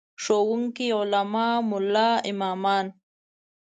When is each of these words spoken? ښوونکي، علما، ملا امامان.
ښوونکي، 0.23 0.87
علما، 0.99 1.47
ملا 1.69 2.09
امامان. 2.29 2.85